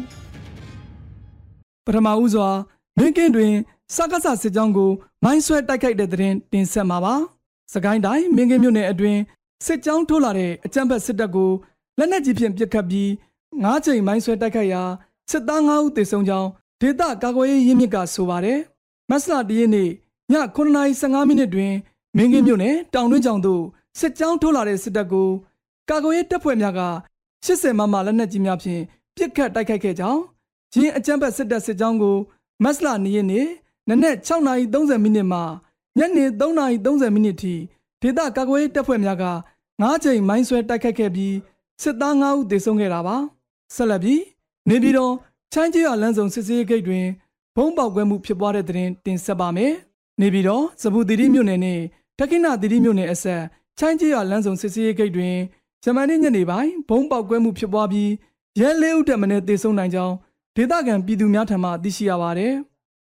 [1.85, 2.49] ပထမဦးစွာ
[2.99, 3.53] မင်းကင်းတွင်
[3.95, 4.91] စကားဆစစ်ကြောင်းကို
[5.25, 7.15] မိုင်းဆွဲတိုက်ခိုက်တဲ့တဲ့တင်ဆက်မှာပါ။
[7.73, 9.21] စကိုင်းတိုင်းမင်းကင်းမြို့နယ်အတွင်း
[9.67, 11.51] စစ်ကြောင်းထိုးလာတဲ့အကြမ်းဖက်စစ်တပ်ကို
[11.99, 13.09] လက်နက်ကြီးဖြင့်ပစ်ခတ်ပြီး
[13.65, 14.83] ၅ချိန်မိုင်းဆွဲတိုက်ခိုက်ရာ
[15.31, 16.49] စစ်သား၅ဦးသေဆုံးကြောင်း
[16.81, 18.59] ဒေသကာကွယ်ရေးရင်းမြစ်ကဆိုပါတယ်။
[19.11, 19.91] မတ်လ၁ရက်နေ့ည
[20.57, 21.73] 9:15မိနစ်တွင်
[22.17, 23.63] မင်းကင်းမြို့နယ်တောင်တွင်းကျောင်းသို့
[23.99, 25.29] စစ်ကြောင်းထိုးလာတဲ့စစ်တပ်ကို
[25.89, 26.83] ကာကွယ်ရေးတပ်ဖွဲ့များက
[27.45, 28.83] 80မမလက်နက်ကြီးများဖြင့်
[29.17, 30.21] ပစ်ခတ်တိုက်ခိုက်ခဲ့ကြောင်း
[30.81, 32.17] ရင်းအကြမ်းဖက်စစ်တပ်စစ်ကြောင်းကို
[32.65, 33.47] မတ်လ2ရက်နေ့
[33.89, 35.41] နနက်6:30မိနစ်မှ
[35.99, 37.55] ညနေ3:30မိနစ်ထိ
[38.01, 39.25] ဒေသကာကွယ်ရေးတပ်ဖွဲ့များက
[39.71, 41.35] 9ကြိမ်မိုင်းဆွဲတိုက်ခိုက်ခဲ့ပြီး
[41.83, 43.17] စစ်သား9ဦးသေဆုံးခဲ့တာပါ
[43.75, 44.23] ဆက်လက်ပြီး
[44.69, 45.15] နေပြည်တော်
[45.53, 47.07] ချမ်းကြီးရလမ်းဆောင်စစ်စေးဂိတ်တွင်
[47.57, 49.73] ဘုံပေါက်ကွဲမှုဖြစ်ပွားတဲ့တဲ့တင်တင်ဆက်ပါမယ်
[50.21, 51.81] နေပြည်တော်စပူတီရီမြို့နယ်နဲ့
[52.19, 53.43] တက္ကိနတီရီမြို့နယ်အဆက်
[53.79, 55.37] ချမ်းကြီးရလမ်းဆောင်စစ်စေးဂိတ်တွင်
[55.83, 58.11] ဂျမန်နေ့ညနေပိုင်းဘုံပေါက်ကွဲမှုဖြစ်ပွားပြီး
[58.61, 60.15] ရဲလေးဦးတက်မနဲ့သေဆုံးနိုင်ကြောင်း
[60.57, 62.55] ဒေသခံပြည်သူများထံမှသိရှိရပါတယ်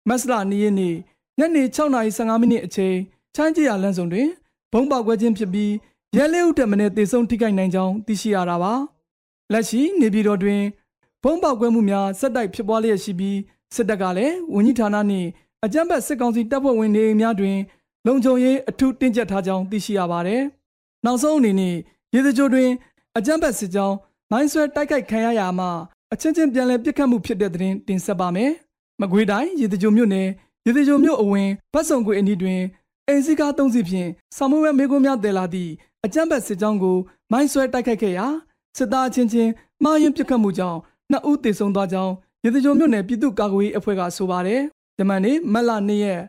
[0.07, 0.95] မတ်လ2ရက်နေ့
[1.39, 2.95] ညနေ6:15မိနစ်အချိန်
[3.35, 4.27] ချမ်းကြီးရလမ်းဆောင်တွင်
[4.71, 5.71] ဘုံပေါက်ကွဲခြင်းဖြစ်ပြီး
[6.15, 8.73] ရဲလေးဦးတက်မနဲ့သေဆုံးထိခိုက်နိုင်ကြောင်းသိရှိရတာပါ
[9.51, 10.61] လက်ရှိနေပြည်တော်တွင်
[11.23, 13.37] ဘုံပေါက်ကွဲမှုများစက်တိုက်ဖြစ်ပွားလျက်ရှိပြီး
[13.75, 15.27] စစ်တပ်ကလည်းဝန်ကြီးဌာနနှင့်
[15.65, 17.57] အကြမ်းဖက်စစ်ကောင်စီတပ်ဖွဲ့ဝင်တွေများတွင်
[18.07, 20.43] လုံခြုံရေးအထူးတင်းကျပ်ထားကြောင်းသိရှိရပါတယ်။
[21.05, 21.75] နောက်ဆုံးအနေနဲ့
[22.13, 22.69] ရေစကြိုတွင်
[23.17, 23.95] အကြမ်းဖက်စစ်ကြောင်း
[24.31, 25.69] မိုင်းဆွဲတိုက်ခိုက်ခံရရာမှာ
[26.13, 28.51] အချင်းချင်းပြန်လည်ပစ်ခတ်မှုဖြစ်တဲ့တဲ့တင်ဆက်ပါမယ်။
[29.01, 30.27] မကွေးတိုင်းရေစကြိုမြို့နယ်
[30.65, 32.61] ရေစကြိုမြို့အဝင်ဗတ်စုံကွေအနီးတွင်
[33.07, 35.71] အိမ်စီကားသုံးစီဖြင့်ဆောင်းမွေးမေကွန်းများတည်လာသည့်
[36.05, 36.97] အကြမ်းဖက်စစ်ကြောင်းကို
[37.31, 38.27] မိုင်းဆွဲတိုက်ခိုက်ခဲ့ရာ
[38.77, 39.51] စစ်သားချင်းချင်း
[39.83, 40.79] မှားယွင်းပစ်ခတ်မှုကြောင့်
[41.11, 42.13] နှစ်ဦးသေဆုံးသွားကြောင်း
[42.43, 44.61] ရေစကြိုမြို့နယ်ပြည်သူ့ကာကွယ်ရေးအဖွဲ့ကဆိုပါတယ်။
[44.97, 46.21] ဒီမှနေ့မက်လာနေ့ရက်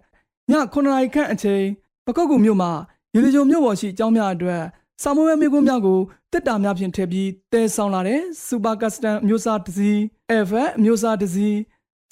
[0.51, 1.65] ည9နာရီခန့်အချိန်
[2.07, 2.73] ပကုတ်ကူမြို့မှာ
[3.15, 4.63] ရေစကြိုမြို့ပေါ်ရှိအကြောင်းများအတွက်
[5.03, 5.99] စာမွေးမေကွန်းများကို
[6.33, 9.99] တစ်တာများဖြင့်ထည့်ပြီးတဲဆောင်လာတဲ့စူပါကစတန်အမျိုးအစားတစ်စီး
[10.49, 11.55] F အမျိုးအစားတစ်စီး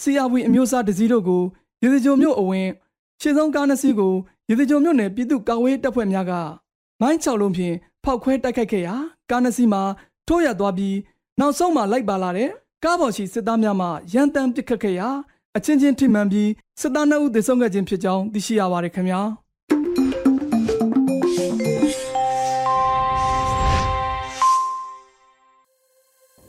[0.03, 1.43] CRV အမျိုးအစားတစ်စီးတို့ကို
[1.83, 2.69] ရေစကြိုမြို့အဝင်
[3.21, 4.15] ရှင်းဆုံးကားနှစ်စီးကို
[4.49, 6.33] ရေစကြိုမြို့နယ်ပြည်သူ့ကာကွယ်ရေးတပ်ဖွဲ့များက
[7.01, 8.95] မိုင်း6လုံးဖြင့်ဖောက်ခွဲတိုက်ခိုက်ခဲ့ရာ
[9.31, 9.83] ကားနှစ်စီးမှာ
[10.29, 10.97] ထိုးရသွားပြီး
[11.41, 12.51] နောက်ဆုံးမှာလိုက်ပါလာတဲ့
[12.85, 15.09] ကားပေါ်ရှိစစ်သားများမှရန်တမ်းပစ်ခတ်ခဲ့ရာ
[15.57, 19.21] အချင်းချင်းထိမှန်ပြီးစစ်သား2ဦးသေဆုံးခဲ့ခြင်းဖြစ်ကြောင်းသိရှိရပါတယ်ခင်ဗျာ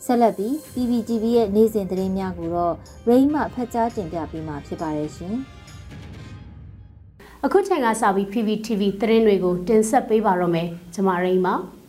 [0.05, 2.75] ဆက်လက်ပြီး PPTV ရဲ့နေ့စဉ်သတင်းများကိုတော့
[3.07, 5.35] ရိမ့်မှဖတ်ကြားတင်ပြပေးမှာဖြစ်ပါတယ်ရှင်။
[7.45, 11.55] အခုချိန်ကစပြီး PPTV သတင်းတွေကိုတင်ဆက်ပေးပါရမယ်။ကျွန်မရိမ့်ပါ။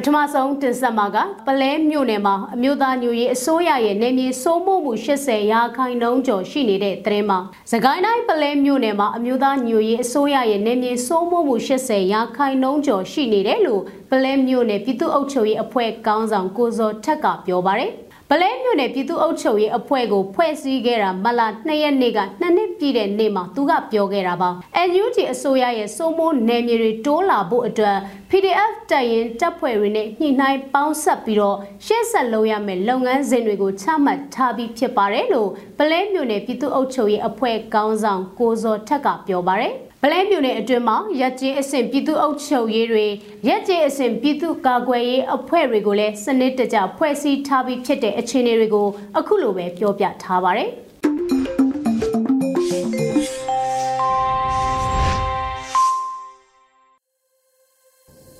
[0.00, 7.38] ပထမဆုံးတင်ဆက်မှာကပလဲမြို့နယ်မှာအမျိုးသားညွရေးအစိုးရရဲ့နေမြေစိုးမိုးမှု80ရာခိုင်နှုန်းကျော်ရှိနေတဲ့သတင်းမှာ
[7.70, 17.92] သခိုင်းတိုင်းပလဲမြို့နယ်မှာအမျိုးသားညွရေးအစိုးရရဲ့နေမြေစိုးမိုးမှု80ရာခိုင်နှုန်းကျော်ရှိနေတယ်လို့ပလဲမြို့နယ်ပြည်သူ့အုပ်ချုပ်ရေးအဖွဲ့ကောင်းဆောင်ကိုစောထက်ကပြောပါတယ်။
[18.32, 24.50] ဗလဲမြို့နယ်ပြည်သူ့အုပ်ချုပ်ရေးအဖွဲ့ကိုဖွဲ့စည်းခဲ့တာမလ2ရက်နေ့ကနှစ်နှစ်ပြည့်တဲ့နေ့မှာသူကပြောခဲ့တာပါ
[24.88, 27.96] NUG အစိုးရရဲ့စိုးမိုးနယ်မြေတွေတိုးလာဖို့အတွက်
[28.30, 43.06] PDF တပ်ရင်တပ်ဖွဲ့တွေနဲ့ညှိနှိုင်းပေါင်းဆက်ပြီးတော့ရှေ့ဆက်လုပ်ရမယ့်လုပ်ငန်းစဉ်တွေကိုချမှတ်ထားပြီးဖြစ်ပါတယ်လို့ဗလဲမြို့နယ်ပြည်သူ့အုပ်ချုပ်ရေးအဖွဲ့ကောင်းဆောင်ကိုစောထက်ကပြောပါတယ် ဗလဲမြို့နယ်အတွင်းမှာရက်ကျေးအဆင့်ပြည်သူ့အုပ်ချုပ်ရေးတွေ
[43.48, 48.86] ရက်ကျေးအဆင့်ပြည်သူ့ကာကွယ်ရေးအဖွဲ့တွေကိုလည်းစနစ်တကျဖွဲ့စည်းထားပြီးဖြစ်တဲ့အခြေအနေတွေကို
[49.18, 50.70] အခုလိုပဲပြောပြထားပါတယ်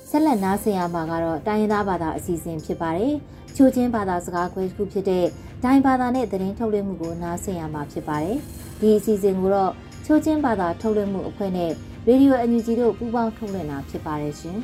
[0.09, 3.13] ဆက်လက်နားဆင်ရမှာကတော့တိုင်းရင်းသားဘာသာအစီအစဉ်ဖြစ်ပါတယ်။
[3.55, 5.25] ချိုချင်းဘာသာစကားခွဲတစ်ခုဖြစ်တဲ့
[5.63, 8.37] ဒိုင်ဘာသာနဲ့သတင်းထုတ်လွှင့်မှုကိုနားဆင်ရမှာဖြစ်ပါတယ်။
[8.79, 9.71] ဒီအစီအစဉ်ကိုတော့
[10.11, 11.71] ချိုးချင်းဘာသာထုတ်လွှင့်မှုအဖွဲ့နဲ့
[12.07, 14.57] ရေဒီယိုအန်ယူဂျီတို့ပူးပေါင်းထုတ်လွှင့်တာဖြစ်ပါတယ်ရှင်။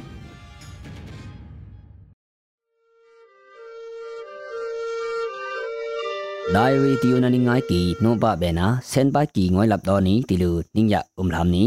[6.55, 11.63] ဒိုင်ရီတီယိုနနိငိုင်းကီနိုဘဘဲနာစန်ဘတ်ကီငွိုင်းလပ်တော်နီတီလူနင်းရအုံလမ်နီ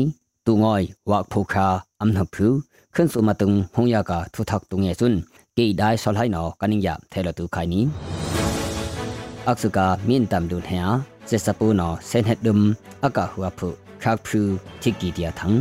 [0.47, 1.67] တူငွိုင်းဝါဖိုခါ
[2.01, 2.47] အမ်နဖူ
[2.95, 5.19] ခွန်းစုမတုံဟုံယာကာထူထက်တုံငယ်စွန်း
[5.57, 7.81] ကေဒိုင်ဆော်ဟိုင်နောကနင်းရထဲလတူခိုင်နီ
[9.49, 12.60] အခစကာမင်တမ်ဒုန်ဟဲ เซสปูนอเซนเฮดดุม
[13.04, 13.70] อากาหัวผุ
[14.04, 14.44] ครักพรู
[14.82, 15.54] ทิกีเดียทัง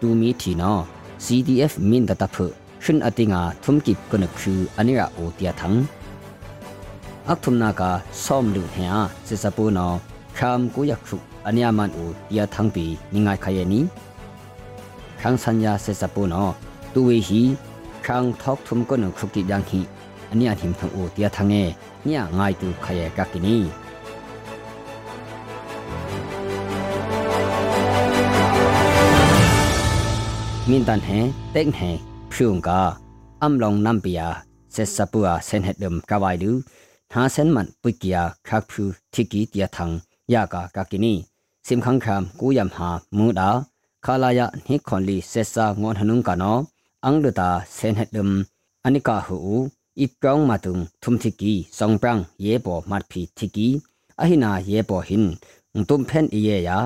[0.00, 0.72] ตูมีทีนอ
[1.24, 2.46] CDF มินตะตะผุ
[2.84, 5.74] ชุนอติงาทุมกิบกนครูอันิระโอเตียทัง
[7.28, 7.90] อักทุมนากา
[8.24, 9.88] ซ่อมลุเฮียเซสปูนอ
[10.38, 13.80] คามกุยักขุอันยามันโอเตียทังปีนิงายขยนี
[15.20, 16.44] ครั้งสัญญาเซสปูนอ
[16.94, 17.42] ตูเวฮี
[18.04, 19.80] ครั้งทอกทุมกนครุกิยังฮี
[20.30, 21.54] อันยาหิมทังโอเตียทังเอ
[22.04, 23.56] เนี่ยง่ายตูขยกักกินี
[30.69, 31.19] min tan he
[31.53, 31.97] tek he
[32.31, 32.97] phung ka
[33.39, 34.27] am long nam pia
[34.69, 36.61] se sapua sen het dum ka wai lu
[37.11, 39.99] tha sen man pu kia khak phu thiki tia thang
[40.33, 41.13] ya ka ka kini
[41.67, 43.49] sim khang kham ku yam ha mu da
[44.05, 46.53] khala ya ni khon li se sa ngon hanung ka no
[47.07, 48.29] ang lu ta sen het dum
[48.85, 49.57] anika hu u
[50.03, 53.67] ip kaung matung thum thiki song prang ye bo mat phi thiki
[54.21, 55.25] ahina ye bo hin
[55.77, 56.79] ngtum phen iye ya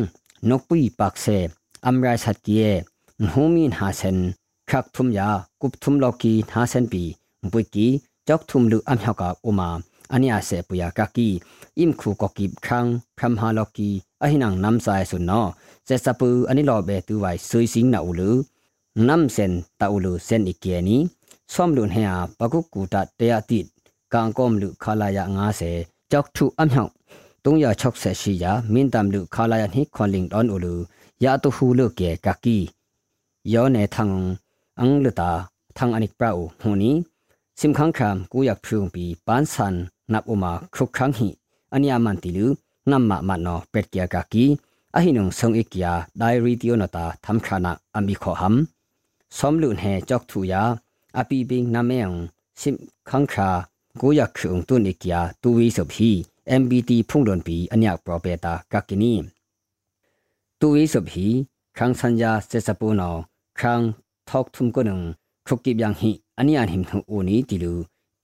[0.49, 1.39] nokpui pakse
[1.89, 2.71] amra satkie
[3.23, 4.19] nhomin hasen
[4.73, 5.29] ခက်ထုမ်ယာ
[5.63, 7.03] ကုပ်ထုမ်လော်ကီနာဆန်ပီ
[7.53, 7.87] ဘွိကီ
[8.27, 9.69] ကြောက်ထုမ်လူအမြောက်ကအိုမာ
[10.15, 11.29] အနိယာဆေပူယာကကီ
[11.79, 13.89] အင်ခုကကိခန်းခမ်ဟာလော်ကီ
[14.23, 15.47] အဟိနန်နမ်ဆိုင်ဆုနော
[15.87, 18.31] ဆေစပူအနိလော်ဘေတူဝိုင်ဆွေစင်းနာအူလူ
[19.07, 20.97] နမ်စန်တာအူလူစန်အကီယနီ
[21.53, 23.61] ဆွမ်လွန်ဟဲယာပကုကူတာတယတိ
[24.13, 25.25] ကန်ကောမလူခလာယာ
[25.69, 26.91] 90ကြောက်ထုအမြောက်
[27.45, 30.75] 360ရှိရာမင်းတမ်လူခလာယာနိခွန်လင်းဒွန်အူလူ
[31.25, 32.59] ယာတူဟူလုကေကကီ
[33.53, 34.13] ယောနေထန်
[34.80, 35.32] อังลตา
[35.78, 36.96] ทางอนิกปราอูหูนี้
[37.60, 39.74] สิมขังครามกูอยากพูงปีปานสัน
[40.14, 41.28] นับอุมาครุกครั้งหิ
[41.74, 42.46] อันยามันติลู
[42.92, 44.46] นัมมามันนอเป็ดเกียกากี
[44.96, 48.58] အဟိနုံဆုံအိကယာဒိုင်ရီတီယိုနတာသမ်ခါနာအမီခောဟမ်
[49.38, 50.62] ဆ ோம் လုန်ဟေကြောက်ထူယာ
[51.20, 52.10] အပီဘင်းနမေယံ
[52.62, 52.76] စင်
[53.10, 53.50] ခန်းခါ
[54.02, 56.12] ကိုယခုံတုန်အိကယာတူဝီဆပ်ဟီ
[56.62, 59.14] MBT ဖုန်လွန်ပီအညက်ပရောပက်တာကကိနီ
[60.60, 61.28] တူဝီဆပ်ဟီ
[61.78, 63.16] ခန်းစန်ယာစေစပူနော
[63.60, 63.86] ခန်း
[64.29, 64.99] ထောက်ထုံကနုံ
[65.47, 67.73] ခုကိဗျံဟိအနိယန်ဟိမထုအိုနီတီလူ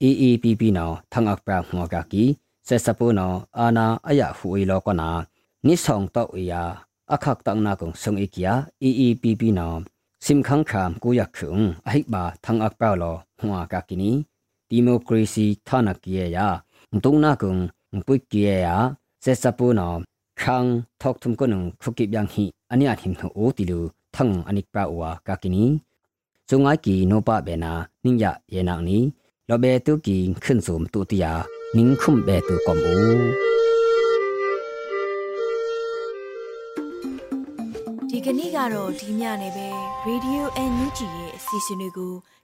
[0.03, 2.23] AAPP နော်ထငါပရာငောကကီ
[2.67, 5.09] ဆက်စပိုနော်အာနာအယဟူအီလောကနာ
[5.65, 6.61] နိဆောင်တောက်အီယာ
[7.13, 9.77] အခက်တန်နာကုံဆုံအီကီယာ AAPP နော်
[10.25, 11.53] စင်ခန်းခမ်ကိုယခုံ
[11.87, 14.11] အဟိဘာထငါပရာလောဟွာကကီနီ
[14.69, 16.47] ဒီမိုကရေစီထနကီယာ
[17.03, 17.55] ဒုံနာကုံ
[18.07, 18.75] ပုတ်ကီယာ
[19.23, 19.97] ဆက်စပိုနော်
[20.41, 23.79] ခန်းထောက်ထုံကနုံခုကိဗျံဟိအနိယန်ဟိမထုအိုတီလူ
[24.15, 25.63] ထငအနိကပရာဝါကကီနီ
[26.51, 27.71] ဇုံငါကီနောပဘေနာ
[28.03, 28.97] နင်းရယေနာနီ
[29.49, 31.31] လောဘေတုကီခွန်းဇုံတူတီယာ
[31.75, 32.95] နင်းခုမ်ဘေတုကွန်ဘူ
[38.09, 39.67] ဒီကနေ့ကတော့ဒီညနေပဲ
[40.07, 42.13] Radio NUG ရဲ့အစီအစဉ်လေးကို